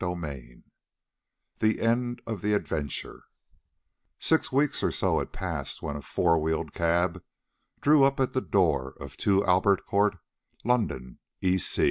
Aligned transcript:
ENVOI 0.03 0.63
THE 1.59 1.79
END 1.79 2.23
OF 2.25 2.41
THE 2.41 2.53
ADVENTURE 2.53 3.21
Six 4.17 4.51
weeks 4.51 4.81
or 4.81 4.89
so 4.91 5.19
had 5.19 5.31
passed 5.31 5.83
when 5.83 5.95
a 5.95 6.01
four 6.01 6.39
wheeled 6.39 6.73
cab 6.73 7.21
drew 7.81 8.03
up 8.03 8.19
at 8.19 8.33
the 8.33 8.41
door 8.41 8.95
of 8.99 9.15
2 9.15 9.45
Albert 9.45 9.85
Court, 9.85 10.15
London, 10.63 11.19
E. 11.43 11.59